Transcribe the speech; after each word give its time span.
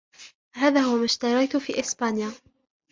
هذا 0.55 0.79
هو 0.81 0.95
ما 0.95 1.05
اشتريت 1.05 1.57
في 1.57 1.79
إسبانيا. 1.79 2.31